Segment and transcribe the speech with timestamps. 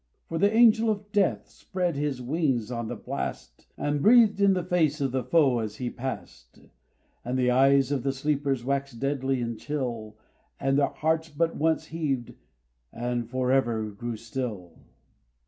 [0.29, 4.63] For the Angel of Death spread his wings on the blast, And breathed hi the
[4.63, 6.57] face of the foe as he passed:
[7.23, 10.17] And the eyes of the sleepers waxed deadly and chill,
[10.59, 12.33] And their hearts but once heaved,
[12.91, 14.79] and for ever grew still!